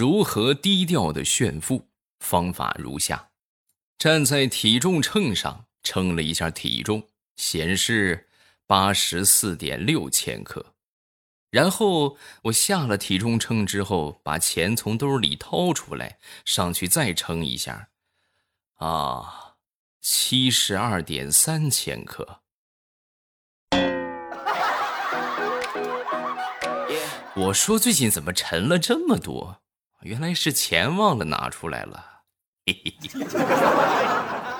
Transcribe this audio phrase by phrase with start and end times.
[0.00, 1.90] 如何低调的炫富？
[2.20, 3.32] 方法如下：
[3.98, 8.26] 站在体重秤上称了一下体重，显示
[8.66, 10.64] 八十四点六千克。
[11.50, 17.90] 然后我下了体重秤之后，把钱从兜里掏出来，上去再称一下，
[18.76, 19.56] 啊，
[20.00, 22.40] 七十二点三千克。
[27.36, 29.59] 我说最近怎么沉了这么多？
[30.02, 32.22] 原来是钱忘了拿出来了。
[32.64, 33.20] 嘿嘿嘿。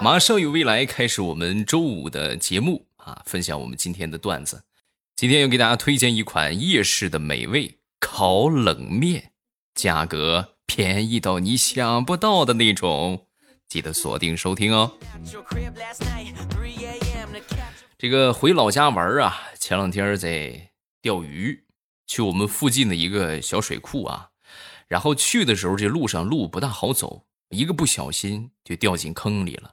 [0.02, 4.64] 马上有未来开始我们周五的节目啊，分享我们今天的段子。
[5.16, 9.32] 今天要给大家推荐一款夜市的美味烤冷面，
[9.74, 13.26] 价格便宜到你想不到的那种，
[13.66, 14.98] 记得锁定收听哦。
[17.96, 21.64] 这个回老家玩啊，前两天在钓鱼，
[22.06, 24.29] 去我们附近的一个小水库啊，
[24.90, 29.72] 然后去的时候这路上路不大好走，一个不小心就掉进坑里了。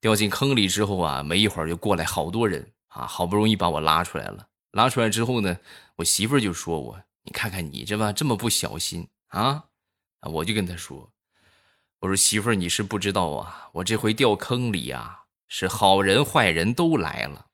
[0.00, 4.46] 掉进坑里之后啊，没一会儿就过来好多人啊，好不容易把我拉出来了。
[4.72, 5.56] 拉出来之后呢，
[5.96, 9.64] 我媳妇儿就说我：“你看看你这吧，这么不小心啊！”，
[10.30, 11.10] 我就跟她说
[12.00, 17.46] ：“我说媳妇儿，你是不知道啊，我这回掉坑里啊，是好人坏人都来了。”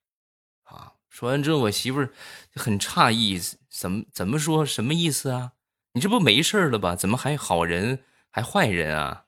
[0.66, 2.12] 啊，说完之后，我媳妇儿
[2.56, 5.52] 很诧异：“怎么怎么说什么意思啊？
[5.92, 6.94] 你这不没事了吧？
[6.94, 9.24] 怎么还好人还坏人啊？”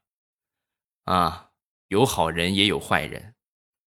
[1.04, 1.50] 啊，
[1.88, 3.34] 有好人也有坏人，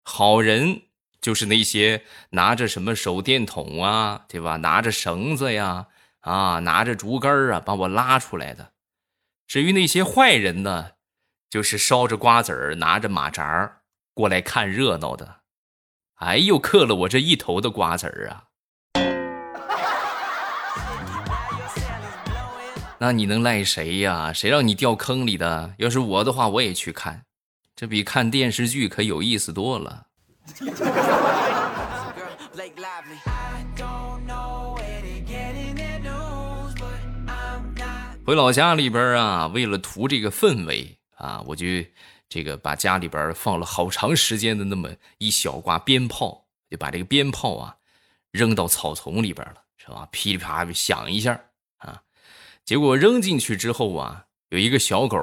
[0.03, 0.83] 好人。
[1.21, 4.57] 就是那些拿着什么手电筒啊，对吧？
[4.57, 5.87] 拿着绳子呀，
[6.19, 8.73] 啊，拿着竹竿啊，把我拉出来的。
[9.47, 10.91] 至于那些坏人呢，
[11.49, 13.81] 就是烧着瓜子儿，拿着马扎
[14.13, 15.41] 过来看热闹的。
[16.17, 18.49] 哎呦，嗑了我这一头的瓜子儿啊！
[22.97, 24.31] 那你能赖谁呀？
[24.31, 25.75] 谁让你掉坑里的？
[25.77, 27.25] 要是我的话，我也去看，
[27.75, 30.07] 这比看电视剧可有意思多了。
[38.25, 41.65] 回老家里边啊，为了图这个氛围啊，我就
[42.29, 47.75] 这个把家里边放了好长时间的那么一小挂鞭炮，就把这个鞭炮啊
[48.31, 50.07] 扔到草丛里边了，是吧？
[50.11, 51.39] 噼里啪啦响一下，
[52.65, 55.19] 结果扔进去之后啊，有一个小狗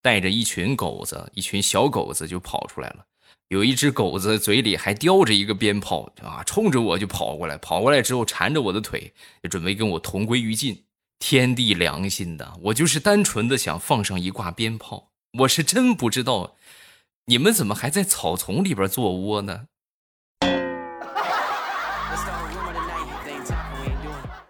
[0.00, 3.04] 带着一群狗子，一群小狗子就跑出来了。
[3.48, 9.12] 有一只狗子嘴里还叼着一个鞭炮啊，冲着我就跑过来，跑过来之后缠着我的腿，
[9.42, 10.84] 就准备跟我同归于尽。
[11.18, 15.10] 天地良心的，我就是单纯的想放上一挂鞭炮。
[15.40, 16.56] 我是真不知道，
[17.26, 19.66] 你们怎么还在草丛里边做窝呢？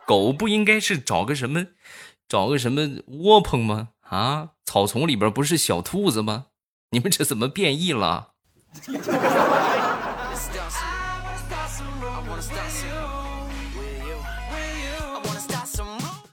[0.06, 1.66] 狗不应该是找个什么，
[2.28, 3.88] 找个什么窝棚吗？
[4.00, 6.48] 啊，草丛里边不是小兔子吗？
[6.90, 8.32] 你们这怎么变异了？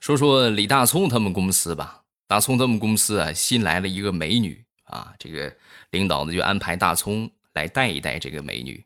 [0.01, 2.01] 说说李大聪他们公司吧。
[2.27, 5.55] 大聪他们公司啊，新来了一个美女啊，这个
[5.91, 8.85] 领导呢就安排大聪来带一带这个美女。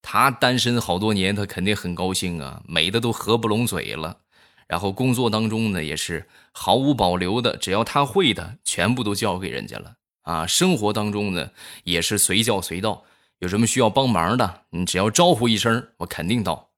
[0.00, 4.18] 他单身好多年，他肯定很高兴啊，美的都合不拢嘴了。
[4.66, 9.96] 然后工作当中呢，也是毫无保留的，只要他会的，全部都交给人家了。
[10.22, 11.50] 啊，生活当中呢
[11.84, 13.04] 也是随叫随到，
[13.40, 16.70] 有什么需要帮忙的，你只要招呼一声，我肯定到。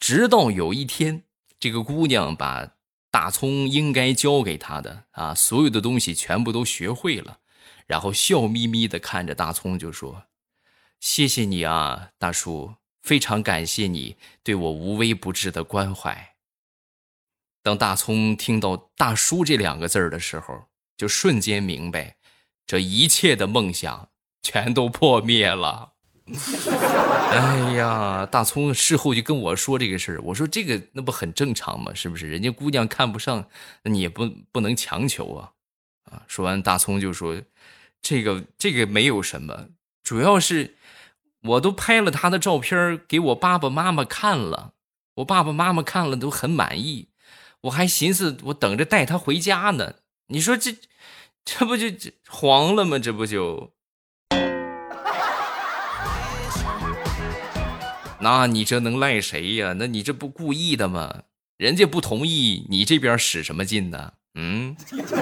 [0.00, 1.22] 直到有一天，
[1.58, 2.72] 这个姑娘把
[3.10, 7.38] 大葱应该教给她的啊所有的东西全部都学会了，
[7.86, 10.24] 然后笑眯眯的看着大葱就说
[11.00, 16.34] ：“谢谢你啊，大叔，非常感谢你对我无微不至的关怀。”
[17.66, 20.66] 当大葱听到“大叔”这两个字的时候，
[20.96, 22.14] 就瞬间明白。
[22.64, 24.08] 这一切的梦想
[24.40, 25.94] 全都破灭了。
[27.32, 31.92] 哎呀，大葱事后就跟我说这个事儿，我说这个那不很正常吗？
[31.92, 32.30] 是不是？
[32.30, 33.44] 人家姑娘看不上，
[33.82, 35.50] 那你也不不能强求啊。
[36.08, 37.34] 啊，说完，大葱就说
[38.00, 39.70] ：“这个这个没有什么，
[40.04, 40.76] 主要是
[41.42, 44.74] 我都拍了他的照片给我爸爸妈妈看了，
[45.16, 47.08] 我爸爸妈妈看了都很满意，
[47.66, 49.94] 我还寻思我等着带他回家呢。
[50.28, 50.76] 你说这。”
[51.48, 51.86] 这不就
[52.28, 52.98] 黄了吗？
[52.98, 53.70] 这不就？
[58.18, 59.72] 那你这能赖谁呀？
[59.78, 61.22] 那你这不故意的吗？
[61.56, 64.14] 人家不同意，你这边使什么劲呢？
[64.34, 64.74] 嗯。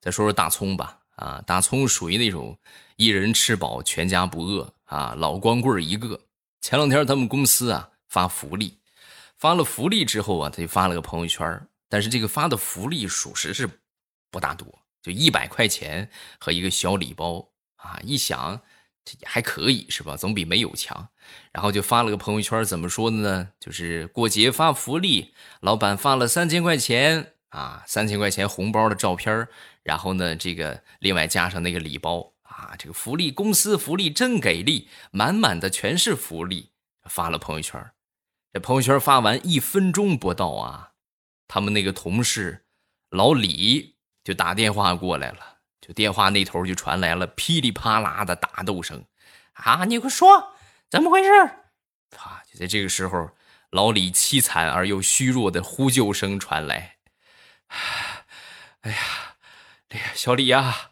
[0.00, 2.58] 再说说大葱吧，啊，大葱属于那种
[2.96, 6.20] 一人吃饱全家不饿啊，老光棍一个。
[6.60, 8.78] 前两天他们公司啊发福利。
[9.36, 13.68] 发了福利之后啊，他就发了个朋友圈但是这个发的福利属实是
[14.30, 14.66] 不大多，
[15.02, 17.98] 就一百块钱和一个小礼包啊。
[18.04, 18.60] 一想
[19.04, 20.16] 这也还可以是吧？
[20.16, 21.08] 总比没有强。
[21.50, 23.48] 然后就发了个朋友圈怎么说的呢？
[23.58, 29.48] 就是过节发福利，老板发了三千块钱啊，三千块钱红包的照片
[29.82, 36.70] 然后呢，这个另外加上那个礼包啊，这个福利公司福利真给力，满满的全是福利。
[37.06, 37.84] 发了朋友圈
[38.52, 40.92] 这朋友圈发完一分钟不到啊，
[41.48, 42.64] 他们那个同事
[43.10, 49.04] 老李就打电话过来了，就电话那头就传来了噼里啪啦的打斗声
[49.54, 49.84] 啊！
[49.84, 50.54] 你快说
[50.88, 51.30] 怎么回事？
[52.18, 52.42] 啊！
[52.48, 53.30] 就在这个时候，
[53.70, 56.98] 老李凄惨而又虚弱的呼救声传来
[58.82, 58.98] ：“哎呀！”
[59.92, 60.90] 哎呀，小李呀，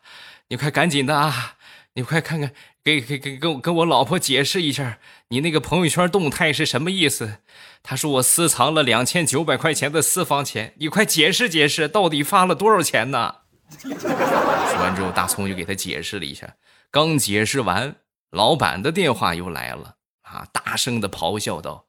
[0.49, 1.56] 你快赶紧的啊！
[1.94, 2.52] 你快看看，
[2.85, 4.99] 给给给跟跟我老婆解释一下，
[5.29, 7.38] 你那个朋友圈动态是什么意思？
[7.82, 13.37] 他说我私藏了两千九百块钱的私房钱，你快解释解释，到底发了多少钱呢？
[13.81, 16.56] 说完之后，大葱就给他解释了一下。
[16.91, 17.96] 刚解释完，
[18.31, 21.87] 老板的电话又来了啊，大声的咆哮道：“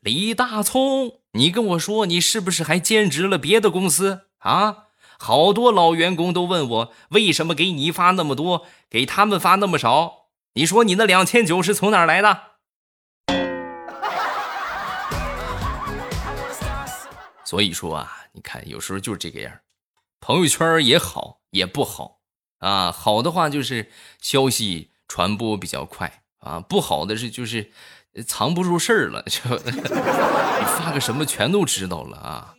[0.00, 4.88] 李大葱，你跟我说，你是不是还兼职了别的公司啊？”
[5.22, 10.24] 好多老员工都问我，为什么给你发那么多，给他们发那么少？
[10.54, 12.40] 你说你那两千九是从哪儿来的？
[17.46, 19.52] 所以说啊，你看有时候就是这个样
[20.18, 22.18] 朋友圈也好也不好
[22.58, 22.90] 啊。
[22.90, 27.70] 好的话就是消息传播比较快啊，不好的是就是
[28.26, 29.40] 藏不住事儿了， 就
[29.70, 29.80] 你
[30.66, 32.56] 发个什么全都知道了啊。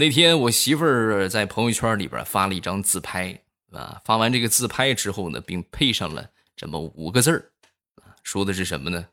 [0.00, 3.38] 那天我媳妇儿在朋友圈里边发了一张自拍
[3.70, 7.52] 啊，发完这个自拍之后呢，并配上了这么五个字儿，
[8.22, 9.08] 说的是什么呢？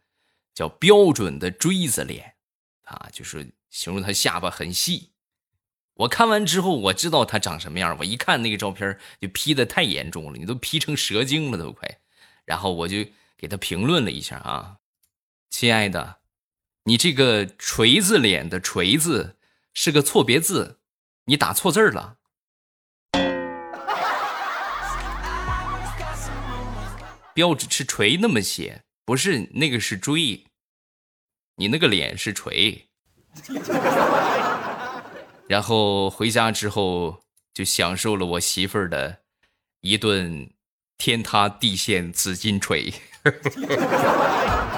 [0.53, 2.35] 叫标准的锥子脸
[2.83, 5.09] 啊，就是形容她下巴很细。
[5.95, 7.97] 我看完之后，我知道她长什么样。
[7.99, 11.99] 我一看那个照片，就 P 的太严重了，你都 P 成蛇精了都快。
[12.45, 13.05] 然后我就。
[13.39, 14.77] 给他评论了一下啊，
[15.51, 16.17] 亲爱的，
[16.85, 19.36] 你这个锤子脸的锤子
[19.79, 20.79] 是个错别字，
[21.25, 22.17] 你打错字了。
[27.35, 30.47] 标志是锤那么写，不是那个是锥，
[31.57, 32.87] 你那个脸是锤。
[35.47, 37.21] 然后回家之后
[37.53, 39.19] 就享受了我媳妇儿的
[39.81, 40.49] 一顿
[40.97, 42.91] 天塌地陷紫金锤。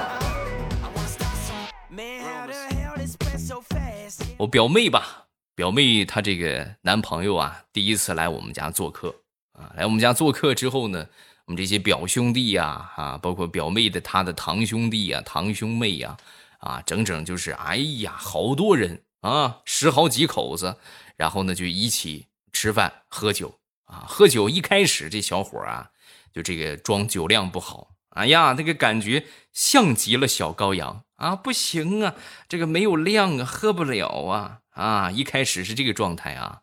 [4.40, 9.14] 我表妹吧，表妹她这个男朋友啊，第一次来我们家做客
[9.52, 11.06] 啊，来我们家做客之后呢，
[11.44, 16.16] 我们这些表兄弟呀，啊，包括表妹的他的堂兄弟呀、堂兄妹呀，
[16.60, 20.74] 啊，整整就是哎呀，好多人啊，十好几口子，
[21.18, 23.54] 然后呢就一起吃饭喝酒
[23.84, 25.90] 啊，喝酒一开始这小伙啊，
[26.32, 27.90] 就这个装酒量不好。
[28.16, 31.36] 哎呀，那个感觉像极了小羔羊啊！
[31.36, 32.14] 不行啊，
[32.48, 34.60] 这个没有量啊，喝不了啊！
[34.70, 36.62] 啊，一开始是这个状态啊，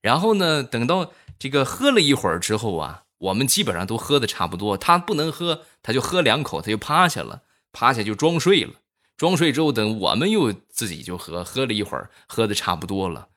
[0.00, 7.42] 然后呢，等到这个喝了一会儿之后啊，我们基本上都喝的差不多，他不能喝，他就喝两口，他就趴下了，
[7.72, 8.74] 趴下就装睡了。
[9.16, 13.28] 装睡之后，等我们又自己就喝，喝了一会儿，喝的差不多了，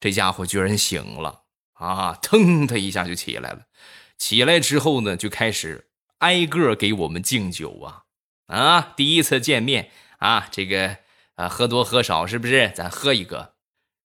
[0.00, 1.42] 这家伙居然醒了
[1.74, 2.18] 啊！
[2.22, 3.62] 腾的一下就起来了，
[4.16, 5.88] 起来之后呢，就开始。
[6.18, 8.04] 挨个给我们敬酒啊，
[8.46, 10.96] 啊，第一次见面啊，这个
[11.34, 12.70] 啊，喝多喝少是不是？
[12.74, 13.54] 咱喝一个，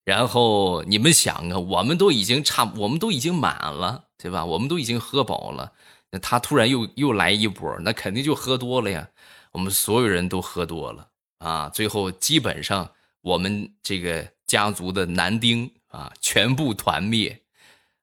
[0.04, 4.44] 然后你们想啊，我们都已经差，我们都已经满了，对吧？
[4.44, 5.72] 我们都已经喝饱了，
[6.10, 9.08] 那他突然又又来一波，那肯定就喝多了呀。
[9.52, 12.90] 我们所有人都喝多了啊，最后基本上
[13.20, 17.42] 我们这个家族的男丁啊，全部团灭。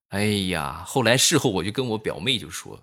[0.09, 2.81] 哎呀，后来事后我就跟我表妹就说。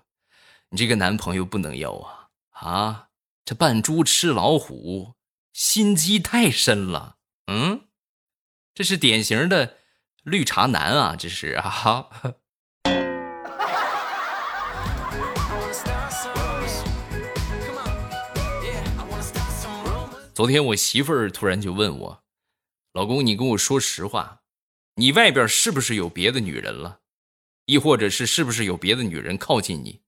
[0.69, 2.27] 你这个男朋友不能要啊！
[2.51, 3.07] 啊，
[3.45, 5.13] 这扮猪吃老虎，
[5.53, 7.17] 心机太深了。
[7.45, 7.89] 嗯，
[8.73, 9.77] 这是典型的
[10.23, 11.15] 绿茶男啊！
[11.15, 12.09] 这是啊。
[20.33, 22.23] 昨天我媳妇儿突然就问我
[22.93, 24.41] ：“老公，你跟我说实话，
[24.95, 27.01] 你外边是不是有别的女人了？
[27.67, 30.01] 亦或者是是不是有别的女人靠近你？”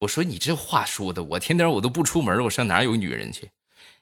[0.00, 3.50] 我说你这话说的，我天天我都不出门，我上哪有女人去？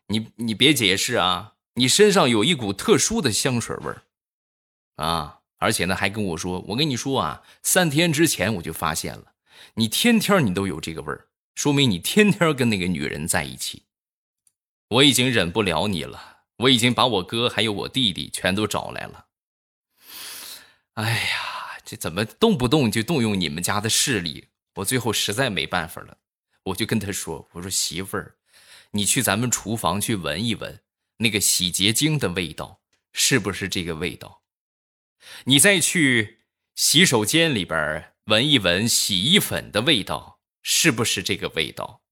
[0.08, 1.54] 你你别解释啊！
[1.74, 4.02] 你身上有一股特殊的香水味儿
[4.96, 5.40] 啊！
[5.58, 9.32] 而且呢，还跟我说，我跟你说啊，三天之前我就发现了，
[9.74, 13.84] 你天天你都有这个味儿，说明你天天跟那个女人在一起。
[14.88, 19.26] 我已经忍不了你了，我已经把我哥还有我弟弟全都找来了。
[20.94, 24.48] 哎呀，这怎么动不动就动用你们家的势力？
[24.76, 26.18] 我最后实在没办法了，
[26.64, 28.36] 我就跟他说：“我说媳妇儿，
[28.90, 30.80] 你去咱们厨房去闻一闻，
[31.18, 32.80] 那个洗洁精的味道
[33.12, 34.42] 是不是这个味道？
[35.44, 36.40] 你再去
[36.74, 42.02] 洗手间里边闻一闻洗衣粉的味道，是不是这个味道？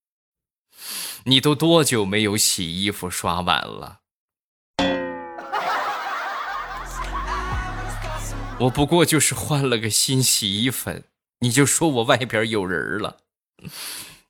[1.25, 4.01] 你都多久没有洗衣服刷碗了？”
[8.61, 11.03] 我不过就是换了个新洗衣粉，
[11.45, 13.17] 你就说我外边有人了。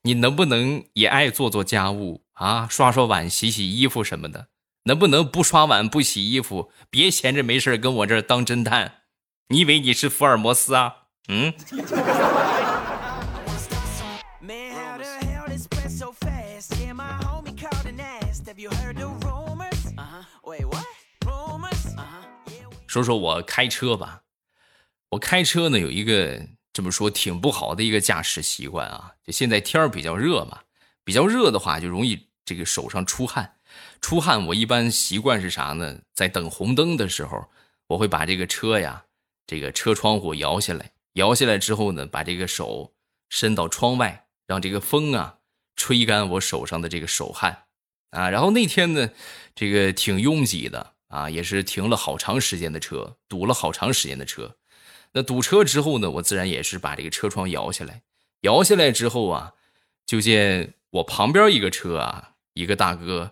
[0.02, 2.68] 你能不能也爱做做家务啊？
[2.70, 4.50] 刷刷碗、洗洗衣服什么的，
[4.84, 6.70] 能不能不刷碗、不洗衣服？
[6.90, 8.96] 别闲着没事跟我这儿当侦探。
[9.48, 11.04] 你以为你是福尔摩斯啊？
[11.30, 11.54] 嗯。
[22.86, 24.24] 说说我开车吧，
[25.12, 26.46] 我开车呢有一个
[26.76, 30.60] 这么说挺不好的一个驾驶习惯啊，就现在天儿比较热嘛，
[31.06, 33.56] 比较热的话就容易这个手上出汗，
[34.02, 35.98] 出汗我一般习惯是啥呢？
[36.14, 37.48] 在等红灯的时候，
[37.88, 39.06] 我会把这个车呀，
[39.48, 42.94] 这个车窗户摇下来，摇下来之后呢，把这个手
[43.30, 45.38] 伸到窗外，让这个风啊
[45.78, 47.64] 吹干我手上的这个手汗
[48.10, 48.30] 啊。
[48.30, 49.12] 然后那天呢，
[49.56, 50.96] 这个挺拥挤的。
[51.08, 54.58] 啊，也是停了好长时间的车，堵了好长时间的车。
[55.16, 58.02] 那堵车之后呢，我自然也是把这个车窗摇下来。
[58.42, 59.54] 摇下来之后啊，
[60.06, 63.32] 就见我旁边一个车啊，一个大哥，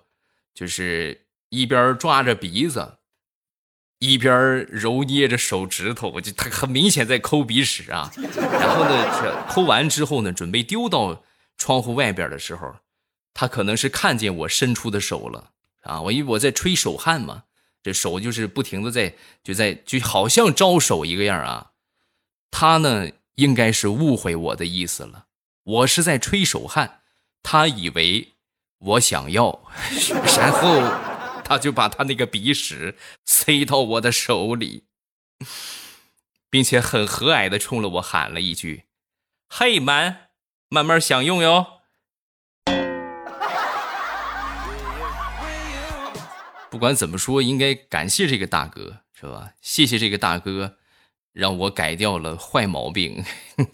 [0.54, 3.00] 就是一边抓着鼻子，
[4.00, 8.10] 一边揉捏着手指头，我就他很明显在抠鼻屎啊。
[8.50, 11.22] 然后呢，抠完之后呢，准备丢到
[11.58, 12.78] 窗户外边的时候，
[13.34, 16.02] 他可能是看见我伸出的手了啊。
[16.04, 17.44] 我因为我在吹手汗嘛。
[17.84, 19.14] 这手就是不停的在
[19.44, 21.72] 就在就好像招手一个样啊，
[22.56, 25.26] 他呢应该是误会我的意思了，
[25.64, 27.02] 我是在吹手汗，
[27.42, 28.34] 他以为
[28.78, 29.60] 我想要，
[30.38, 30.80] 然后
[31.44, 32.96] 他就把他那个鼻屎
[33.26, 34.84] 塞到我的手里，
[36.52, 38.84] 并且很和蔼的冲了我喊了一句
[39.50, 40.28] ：“嘿，man，
[40.70, 41.80] 慢慢享用哟。”
[46.70, 49.54] 不管怎么说，应该感谢这个大哥，是吧？
[49.60, 50.78] 谢谢这个大哥，
[51.34, 53.24] 让我改掉了坏毛病。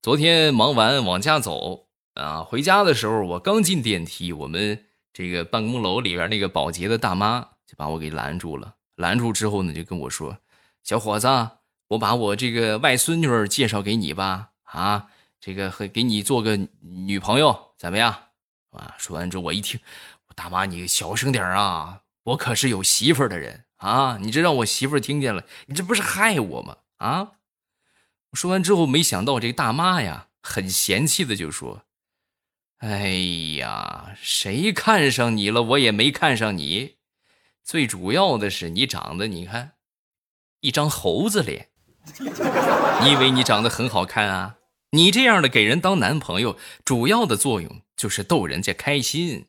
[0.00, 8.76] 昨天忙完往家走啊，回家的时候我刚进电梯，我们这个办公楼里边那个保洁的大妈就把我给拦住了。
[8.96, 10.38] 拦住之后呢，就跟我说
[10.82, 11.28] ：“小伙子，
[11.88, 15.08] 我把我这个外孙女介绍给你吧。”啊，
[15.38, 18.14] 这个和给你做个女朋友怎么样？
[18.70, 19.80] 啊，说完之后我一听，
[20.34, 26.78] 大妈你小声点啊，我可是有媳妇儿的人啊，你这让我媳妇儿听见了，你这不是害我吗？
[26.98, 27.32] 啊！
[28.34, 31.84] 说完之后，没想到这大妈呀，很嫌弃的就说
[32.78, 33.08] ：“哎
[33.58, 35.62] 呀，谁看上你了？
[35.62, 36.96] 我也没看上你，
[37.64, 39.72] 最主要的是你长得，你看，
[40.60, 41.70] 一张猴子脸。
[43.00, 44.57] ”你以为你长得很好看啊？
[44.90, 49.46] 你这样的给人当男朋友，主要的作用就是逗人家开心。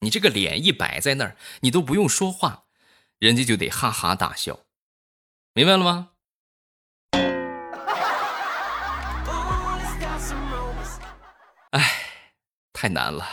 [0.00, 2.64] 你这个脸一摆在那儿，你都不用说话，
[3.20, 4.58] 人家就得哈哈大笑，
[5.54, 6.08] 明白了吗？
[11.70, 11.92] 哎，
[12.72, 13.24] 太难了。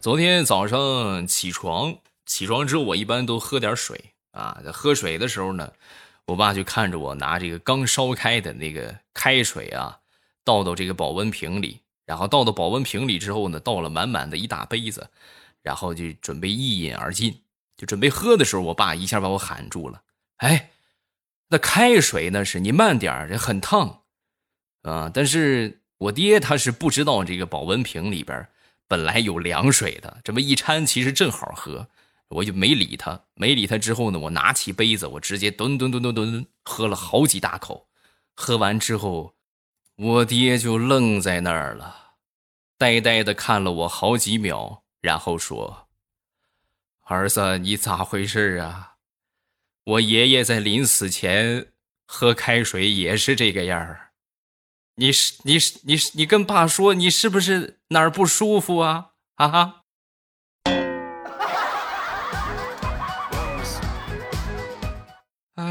[0.00, 1.94] 昨天早上起床，
[2.32, 4.58] 起床之后我一般都喝点水啊。
[4.64, 5.70] 在喝水的时候呢，
[6.24, 9.98] 我爸就看着我拿这个刚烧开的那个开水啊，
[10.42, 15.10] 倒到这个保温瓶里，然后倒到保温瓶里之后呢，倒了满满的一大杯子，
[15.60, 17.38] 然后就准备一饮而尽。
[17.76, 20.00] 就准备喝的时候，我爸一下把我喊住了
[20.40, 20.70] ：“哎，
[21.48, 24.00] 那开水那是你慢点儿这很烫
[24.82, 28.48] 啊。”但是我爹他是不知道这个保温瓶里边。
[28.88, 31.88] 本来有凉水的，这么一掺，其实正好喝，
[32.32, 33.20] 我就没理他。
[33.34, 37.88] 没理他之后呢，我拿起杯子，我直接吨吨吨吨吨喝了好几大口。
[38.34, 39.34] 喝完之后，
[39.96, 42.14] 我爹就愣在那儿了，
[42.78, 45.88] 呆呆的看了我好几秒，然后说
[47.04, 48.94] ：“儿子，你咋回事啊？
[49.84, 51.72] 我爷爷在临死前
[52.06, 54.12] 喝开水也是这个样儿。”
[54.96, 59.12] 你是你是你是你跟爸说，你是不是哪儿不舒服啊？
[59.36, 59.81] 啊哈！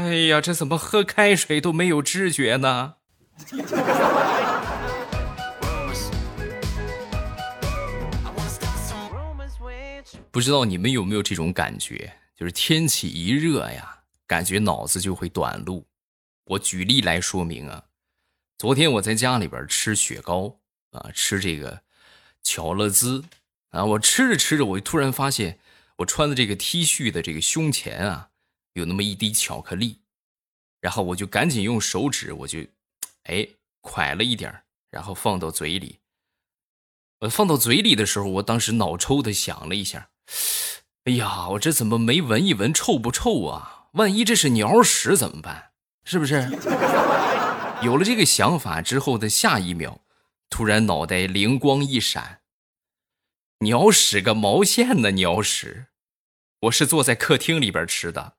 [0.02, 2.94] 哎呀，这怎么喝开水都没有知觉呢？
[10.32, 15.86] 不知道你们有没有这种感觉，就是天气一热呀，感觉脑子就会短路。
[16.46, 17.84] 我举例来说明啊。
[18.58, 20.58] 昨天我在家里边吃雪糕
[20.90, 21.82] 啊，吃这个
[22.42, 23.22] 巧乐兹
[23.70, 25.60] 啊，我吃着吃着，我就突然发现
[25.98, 28.30] 我穿的这个 T 恤的这个胸前啊，
[28.74, 30.00] 有那么一滴巧克力，
[30.80, 32.60] 然后我就赶紧用手指，我就
[33.24, 33.46] 哎
[33.82, 36.00] 蒯了一点然后放到嘴里。
[37.20, 40.10] 我放到嘴里的时候，我当时脑抽的想了一下，
[41.04, 43.88] 哎呀，我这怎么没闻一闻臭不臭啊？
[43.92, 45.72] 万一这是鸟屎怎么办？
[46.04, 46.48] 是不是？
[47.84, 50.00] 有了这个想法之后的下一秒，
[50.48, 52.40] 突然脑袋灵光一闪，
[53.58, 55.10] 鸟屎个毛线呢？
[55.12, 55.86] 鸟屎！
[56.62, 58.36] 我是坐在客厅里边吃的。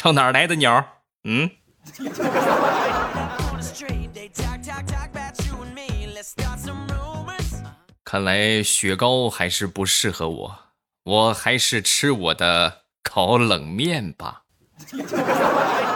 [0.00, 0.82] 上哪儿来的鸟？
[1.24, 1.50] 嗯？
[8.02, 10.58] 看来雪糕还是不适合我，
[11.04, 12.80] 我还是吃我的。
[13.02, 14.44] 烤冷面吧，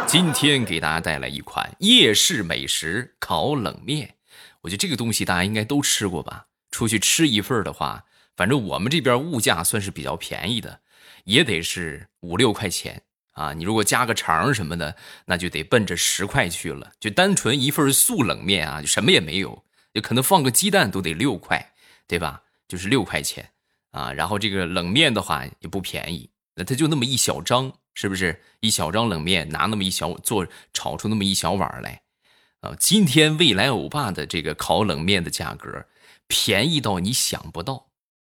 [0.07, 4.17] 今天给大家带来一款夜市美食——烤冷面。
[4.63, 6.47] 我觉得这个东西大家应该都吃过吧？
[6.71, 8.05] 出去吃一份的话，
[8.37, 10.81] 反正我们这边物价算是比较便宜的，
[11.25, 13.03] 也得是五六块钱
[13.35, 13.53] 啊。
[13.53, 16.91] 你如果加个肠什么的，那就得奔着十块去了。
[16.99, 21.73] 就单纯一份素冷面啊，就什么也没有，就可能放个鸡蛋都得六块，
[22.09, 22.43] 对吧？
[22.67, 23.51] 就是六块钱
[23.91, 24.13] 啊。
[24.13, 26.31] 然后这个冷面的话也不便宜。
[26.57, 32.03] 那它就那么一小张，是不是一小张冷面拿那么一小做炒出那么一小碗来？
[32.61, 35.87] 啊，今天未来欧巴的这个烤冷面的价格
[36.27, 37.89] 便宜到你想不到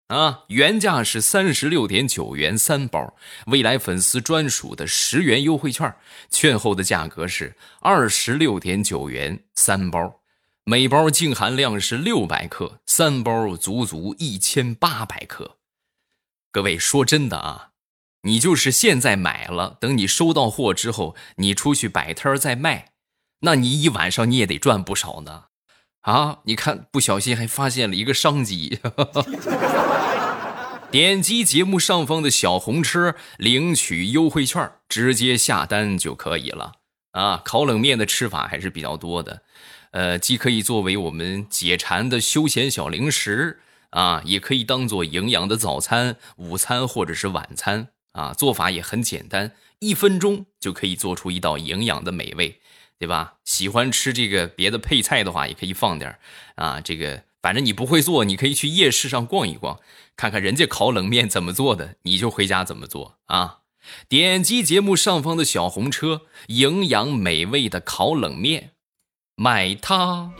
[0.09, 0.45] 啊！
[0.49, 3.15] 原价是三十六点九元三包，
[3.47, 5.97] 未来粉丝专属的十元优惠券，
[6.31, 10.21] 券后的价格是二十六点九元三包，
[10.65, 15.57] 每包净含量是六百克，三包足足一千八百克。
[16.53, 17.71] 各位说真的啊！
[18.23, 22.93] 你就是现在买了，等你收到货之后，你出去摆摊再卖，
[23.41, 25.45] 那你一晚上你也得赚不少呢。
[26.03, 28.79] 啊，你看，不小心还发现了一个商机。
[30.95, 36.75] 点击节目上方的小红车领取优惠券，直接下单就可以了。
[37.11, 39.43] 啊，烤冷面的吃法还是比较多的，
[39.91, 43.59] 呃，既可以作为我们解馋的休闲小零食
[43.91, 47.89] 啊，也可以当做营养的早餐、午餐或者是晚餐。
[48.13, 52.61] 啊，做法也很简单，一分钟就可以做出一道营养的美味，
[53.01, 53.39] 对吧？
[53.45, 56.17] 喜欢吃这个别的配菜的话，也可以放点
[56.55, 56.81] 啊。
[56.81, 59.79] 这个反正你不会做，你可以去夜市上逛一逛，
[60.17, 63.59] 看看人家烤冷面怎么做的，你就回家怎么做啊。
[64.09, 68.71] 点击节目上方的小红车，营养美味的烤冷面，
[69.37, 70.33] 买它。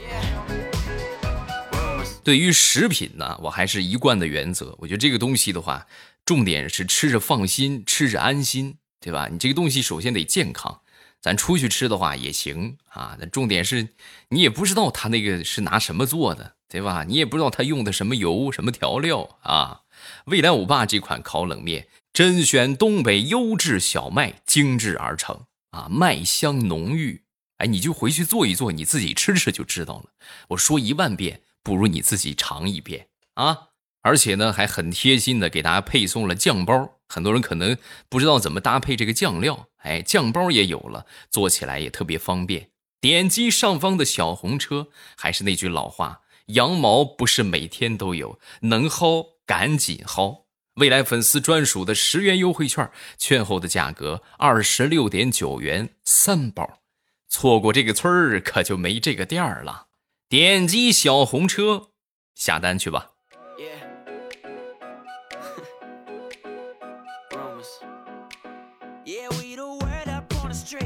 [2.25, 5.87] 对于食品呢，我还是一贯的原则，我觉得这个东西的话。
[6.25, 9.29] 重点是吃着放心，吃着安心，对吧？
[9.31, 10.81] 你这个东西首先得健康，
[11.25, 13.17] 咱出去吃的话也行啊。
[13.19, 13.89] 那重点是
[14.29, 17.05] 你也不知道他那个是拿什么做的，对吧？
[17.09, 19.81] 你也不知道他用的什么油、什么调料啊。
[20.27, 27.23] 未来欧巴这款烤冷面，甄选东北优质小麦精制而成啊，麦香浓郁。
[27.57, 30.11] 哎，你就回去做一做，你自己吃吃就知道了。
[30.49, 33.69] 我说一万遍，不如你自己尝一遍啊。
[34.03, 36.99] 而且呢，还很贴心的给大家配送了酱包。
[37.09, 37.77] 很多人可能
[38.09, 42.71] 不知道怎么搭配这个酱料，哎，酱包也有了，做起来也特别方便。
[43.01, 50.45] 点击上方的小红车，还是那句老话，羊毛不是每天都有，能薅赶紧薅。
[50.77, 56.81] 未来粉丝专属的十元优惠券，券后的价格二十六点九元三包，
[57.29, 59.87] 错过这个村儿可就没这个店儿了。
[60.29, 61.91] 点击小红车
[62.35, 63.14] 下单去吧。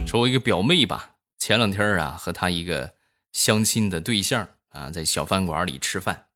[0.08, 2.94] 说，我一个表妹吧，前两天啊，和她一个
[3.30, 6.28] 相亲的对象啊，在小饭馆里吃饭。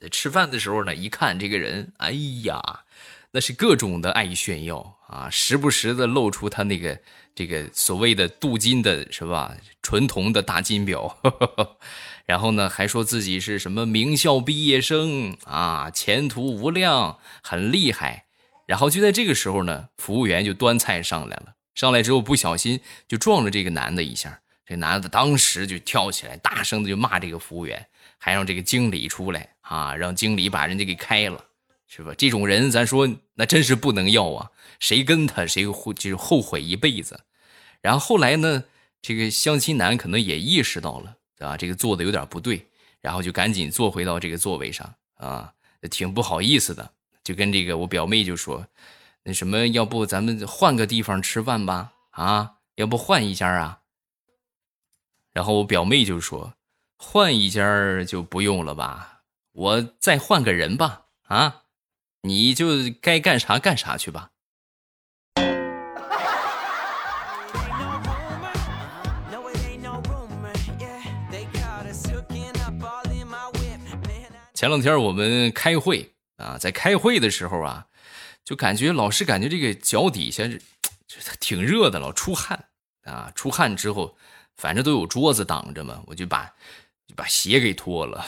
[0.00, 2.12] 在吃饭的时候呢，一看这个人，哎
[2.44, 2.84] 呀，
[3.32, 7.00] 那是各种的爱炫耀啊，时不时的露出他那个
[7.34, 9.56] 这个所谓的镀金的，是吧？
[9.82, 11.18] 纯铜的大金表，
[12.24, 18.26] 然后呢，还说自己是什么名校毕业生啊，前途无量，很厉害。
[18.66, 21.54] 然后就在这个时候呢，服务员就端菜上来了。
[21.78, 27.86] 上来之后不小心就撞了这个男的一下，这男的当时就跳起来，大声的就骂这个服务员，
[28.18, 31.44] 还让这个经理出来啊，让经理把人家给开了，
[31.86, 32.12] 是吧？
[32.18, 37.20] 这种人咱说那真是不能要啊，谁跟他谁后就是后悔一辈子。
[37.80, 38.64] 然后后来呢，
[39.00, 42.66] 这个相亲男可能也意识到了，啊，这个做的有点不对，
[43.00, 45.52] 然后就赶紧坐回到这个座位上啊，
[45.88, 46.90] 挺不好意思的，
[47.22, 48.66] 就跟这个我表妹就说。
[49.28, 51.92] 那什么，要不咱们换个地方吃饭吧？
[52.12, 53.80] 啊，要不换一家啊？
[55.34, 56.54] 然后我表妹就说
[56.96, 59.20] ：“换一家就不用了吧，
[59.52, 61.02] 我再换个人吧。
[61.24, 61.64] 啊，
[62.22, 62.68] 你就
[63.02, 64.30] 该干啥干啥去吧。”
[74.54, 77.87] 前两天我们开会啊，在开会的时候啊。
[78.48, 80.42] 就感觉老是感觉这个脚底下
[81.38, 82.70] 挺热的，老出汗
[83.02, 83.30] 啊！
[83.34, 84.16] 出汗之后，
[84.56, 86.46] 反正都有桌子挡着嘛，我就把
[87.06, 88.24] 就把鞋给脱了。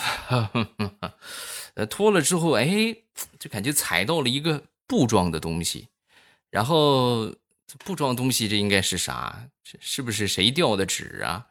[1.72, 2.94] 呃，脱了之后，哎，
[3.38, 5.88] 就感觉踩到了一个布状的东西。
[6.50, 7.34] 然后
[7.78, 9.48] 布状东西，这应该是啥？
[9.80, 11.46] 是不是谁掉的纸啊？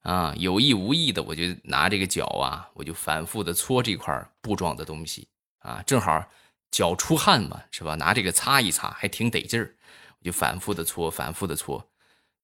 [0.00, 6.26] 啊，有意无意的，我就拿这个脚啊，我就反复的搓这块布状的东西啊，正好。
[6.74, 7.94] 脚出汗嘛，是吧？
[7.94, 9.76] 拿这个擦一擦，还挺得劲儿。
[10.18, 11.88] 我就反复的搓，反复的搓。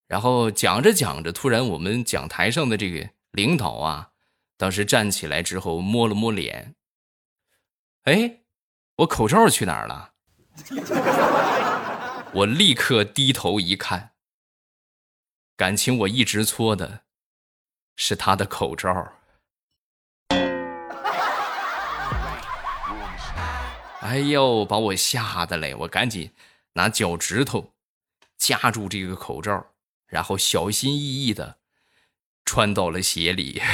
[0.06, 4.10] 然后讲着讲着，突然我们讲台上的这个领导啊，
[4.56, 6.76] 当时站起来之后摸了摸脸，
[8.04, 8.42] 哎，
[8.98, 10.12] 我口罩去哪儿了？
[12.32, 14.12] 我立刻低头一看，
[15.56, 17.02] 感情我一直搓的
[17.96, 19.12] 是他的口罩。
[24.00, 25.74] 哎呦，把我吓得嘞！
[25.74, 26.30] 我赶紧
[26.72, 27.74] 拿脚趾头
[28.38, 29.66] 夹住这个口罩，
[30.06, 31.58] 然后小心翼翼的
[32.46, 33.60] 穿到了鞋里。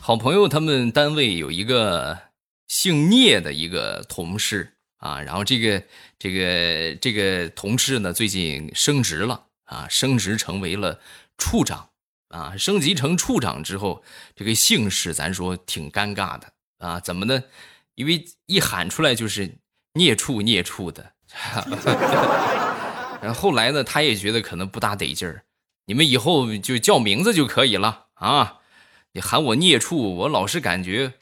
[0.00, 2.18] 好朋友他们单位有一个
[2.66, 5.82] 姓聂的一个同事啊，然后这个
[6.18, 10.98] 这个这个同事呢，最近升职了啊，升职成为了
[11.36, 11.87] 处长。
[12.28, 14.02] 啊，升级成处长之后，
[14.34, 17.00] 这个姓氏咱说挺尴尬的啊？
[17.00, 17.44] 怎么呢？
[17.94, 19.58] 因为一喊出来就是
[19.94, 21.12] 孽畜孽畜的。
[23.20, 25.44] 然后后来呢，他也觉得可能不大得劲儿，
[25.86, 28.60] 你们以后就叫名字就可以了啊！
[29.12, 31.14] 你喊我孽畜，我老是感觉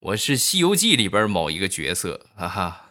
[0.00, 2.81] 我是《西游记》里边某一个角色，哈哈。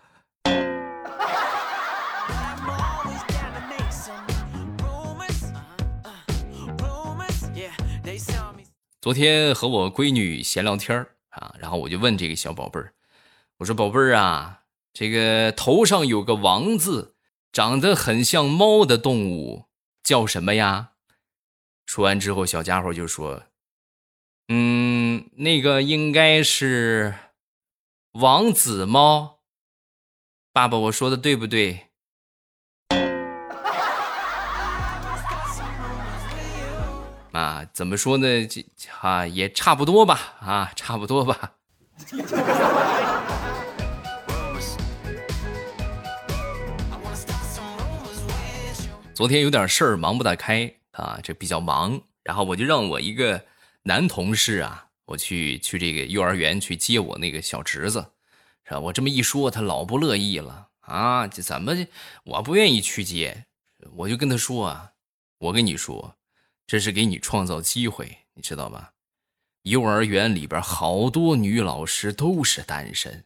[9.02, 12.94] 昨天和我闺女闲聊天啊，然后我就问这个小宝贝儿，
[13.58, 17.16] 我说：“宝贝儿啊，这个头上有个王字，
[17.52, 19.66] 长得很像猫的动物
[20.04, 20.92] 叫什么呀？”
[21.88, 23.46] 说完之后，小家伙就说
[24.50, 27.16] ：“嗯，那个应该是
[28.12, 29.40] 王子猫。
[30.54, 31.88] 爸爸，我说的对不对？”
[37.32, 38.46] 啊，怎么说呢？
[38.46, 38.66] 这
[39.00, 41.54] 啊也差不多吧，啊，差不多吧。
[49.14, 52.02] 昨天有点事儿，忙不大开啊，这比较忙。
[52.24, 53.44] 然后我就让我一个
[53.84, 58.06] 男同事啊，我去去这个幼儿园去接我那个小侄子，
[58.64, 58.80] 是吧？
[58.80, 61.28] 我这么一说，他老不乐意了啊！
[61.28, 61.74] 这怎么
[62.24, 63.46] 我不愿意去接？
[63.96, 64.92] 我就跟他说啊，
[65.38, 66.16] 我跟你说。
[66.72, 68.94] 这是给你创造机会，你知道吧？
[69.64, 73.26] 幼儿园里边好多女老师都是单身，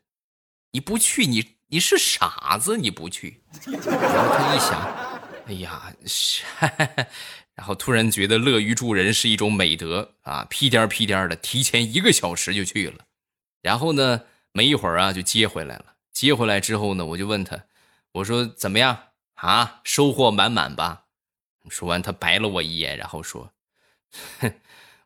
[0.72, 3.44] 你不去，你你是傻子，你不去。
[3.68, 4.82] 然后他一想，
[5.46, 5.94] 哎呀，
[7.54, 13.06] 然后突然觉得乐于助人是一种美德啊，屁颠儿屁颠儿的提前一个小时就去了。
[13.62, 14.22] 然后呢，
[14.54, 15.94] 没一会儿啊，就接回来了。
[16.12, 17.66] 接回来之后呢，我就问他，
[18.14, 19.82] 我说怎么样啊？
[19.84, 21.04] 收获满满吧？
[21.70, 23.52] 说完，他白了我一眼，然后说
[24.40, 24.54] ：“哼，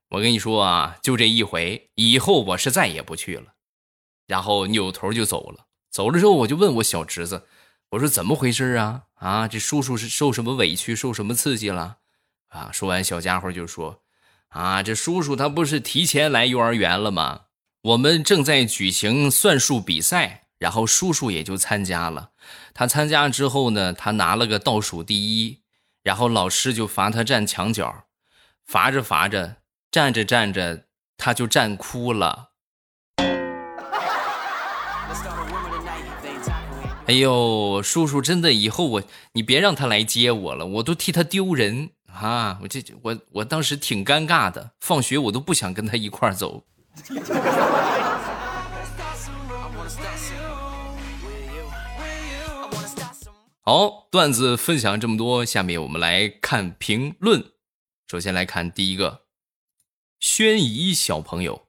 [0.09, 3.53] 我跟你说啊，就这一回，以后我是再也不去了。”
[4.27, 5.65] 然后扭头就走了。
[5.89, 7.47] 走了之后，我就问我小侄子
[7.91, 9.03] ：“我说怎么回事啊？
[9.15, 11.97] 啊，这叔叔是受什么委屈，受什么刺激了？”
[12.49, 14.03] 啊，说完，小家伙就说
[14.49, 17.45] ：“啊，这叔叔他不是提前来幼儿园了吗？
[17.81, 22.31] 我们正在举行算术比赛，然后叔叔也就参加了。
[22.73, 25.61] 他参加之后呢，他拿了个倒数第一。”
[26.09, 28.05] 然后老师就罚他站墙角
[28.65, 29.57] 罚着罚着
[29.91, 30.85] 站着站着
[31.19, 32.49] 他就站哭了。
[37.05, 41.91] 哎呦叔叔真的以后我你别让他来接我了我都替他丢人。
[42.11, 46.63] 啊我这我我当时挺尴尬的放学我都不想跟他一块走。
[53.71, 57.51] 好，段子分享这么多，下面我们来看评论。
[58.07, 59.25] 首先来看第一个，
[60.19, 61.67] 轩怡小朋友，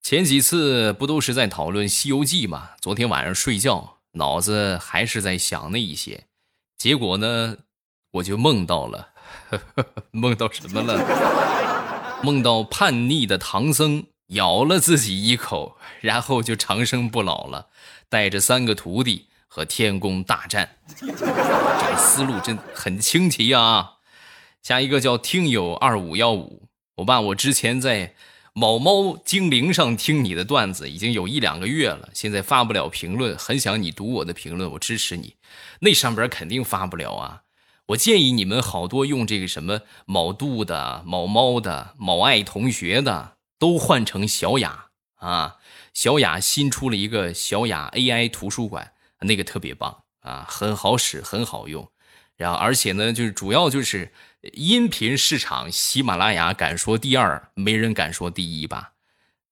[0.00, 2.70] 前几次不都是在讨论《西游记》吗？
[2.80, 6.26] 昨天晚上睡觉，脑子还是在想那一些，
[6.78, 7.56] 结果呢，
[8.12, 9.08] 我就梦到了，
[10.12, 12.22] 梦到什么了？
[12.22, 17.66] 梦到叛逆的唐僧咬了自己一口，然后就长生不老了，
[18.08, 19.26] 带着三个徒弟。
[19.46, 23.94] 和天宫大战，这个思路真很清奇啊！
[24.62, 28.14] 下一个叫听友二五幺五，我爸，我之前在
[28.52, 35.36] 某猫精灵上听你的段子已经有一两个月了，现在发不了评论，很想你读我的评论，我支持你。
[35.80, 37.42] 那上边肯定发不了啊！
[37.86, 45.56] 我建议你们好多用这个什么某度的、某猫的、某爱同学的，都换成小雅啊！
[45.94, 48.92] 小雅新出了一个小雅 AI 图书馆。
[49.20, 51.90] 那个特别棒啊，很好使，很好用，
[52.36, 54.12] 然后而且呢，就是主要就是
[54.52, 58.92] 音频市场，喜马拉雅敢说第二，没人敢说第一吧。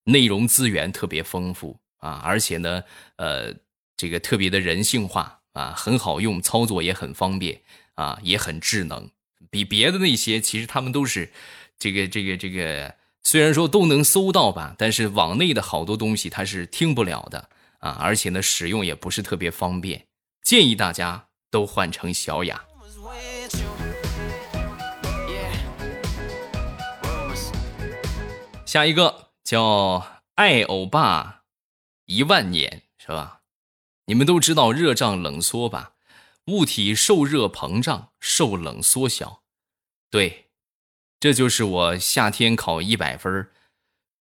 [0.05, 2.85] 内容资源特别丰富啊，而且呢，
[3.17, 3.55] 呃，
[3.97, 7.63] 这个特别的人性化啊，很好用，操作也很方便
[7.95, 9.11] 啊，也很智能。
[9.51, 11.33] 比别的那些，其实他们都是
[11.79, 17.49] 这个这个这个，虽然说都能搜到吧，但是网内的好多东西它是听不了的。
[17.85, 20.07] 啊，而且呢，使用也不是特别方便，
[20.43, 22.65] 建议大家都换成小雅。
[28.65, 31.43] 下一个叫爱欧巴
[32.07, 33.43] 一万年，是吧？
[34.07, 35.93] 你们都知道热胀冷缩吧？
[36.47, 39.43] 物体受热膨胀，受冷缩小。
[40.11, 40.47] 对，
[41.21, 43.53] 这就是我夏天考一百分儿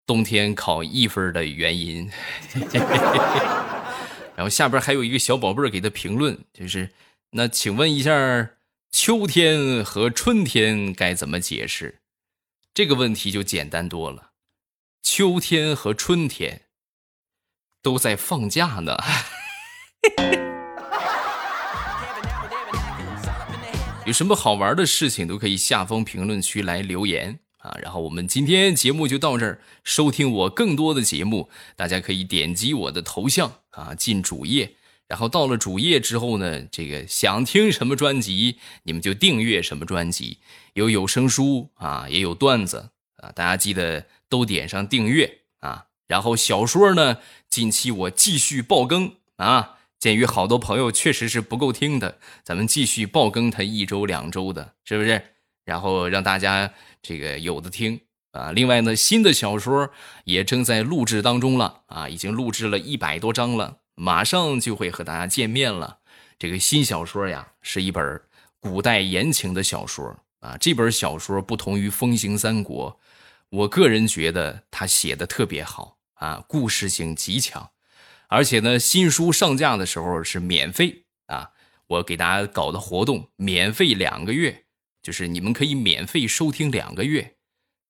[0.07, 2.11] 冬天考一分的原因，
[4.37, 6.91] 然后下边还有一个小宝贝儿给他评论，就是
[7.31, 8.51] 那请问一下，
[8.91, 12.01] 秋天和春天该怎么解释？
[12.75, 14.33] 这个问题就简单多了，
[15.03, 16.63] 秋天和春天
[17.81, 18.97] 都在放假呢。
[24.05, 27.39] 有什么好玩的事情都可以下方评论区来留言。
[27.65, 29.59] 啊，然后我们今天节目就到这儿。
[29.83, 34.75] 收听我更多的节目，大家可以点击我的头像啊，进主页。
[35.09, 40.39] 然后到了主页之后呢，这个想听什么专辑，你们就订阅什么专辑。
[40.75, 45.87] 有有声书啊，也有段子啊，大家记得都点上订阅啊。
[46.07, 49.79] 然后小说呢，近期我继续爆更啊。
[49.99, 55.34] 鉴于好多朋友确实是不够听的，咱们继续爆更它一周两周的，是不是？
[55.65, 56.73] 然后让大家。
[57.07, 58.01] 这个有的听
[58.31, 59.91] 啊，另外呢，新的小说
[60.25, 65.99] 也正在录制当中了啊，已经录制了一百多章了，马上就会和大家见面了。
[66.39, 68.23] 这个新小说呀，是一本
[68.59, 70.57] 古代言情的小说啊。
[70.59, 72.93] 这本小说不同于《风行三国》，
[73.51, 77.69] 我个人觉得它写的特别好啊，故事性极强。
[78.29, 81.51] 而且呢，新书上架的时候是免费啊，
[81.87, 84.64] 我给大家搞的活动，免费两个月。
[85.05, 87.35] 就是你们可以免费收听两个月，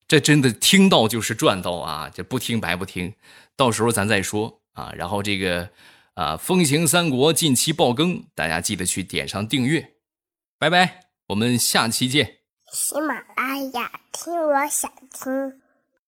[0.09, 2.11] 这真的听到就是赚到啊！
[2.13, 3.15] 这不听白不听，
[3.57, 4.93] 到时候咱再说啊。
[4.97, 5.71] 然后这个
[6.15, 9.95] 啊，《风行三国》近期爆更，大家记得去点上订阅。
[10.59, 12.39] 拜拜，我们下期见。
[12.73, 15.64] 喜马拉雅听，我想听。